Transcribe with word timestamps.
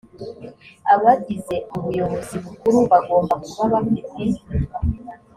abagize 0.93 1.55
ubuyobozi 1.75 2.35
bukuru 2.45 2.77
bagomba 2.91 3.35
kuba 3.47 3.63
bafite 3.73 4.23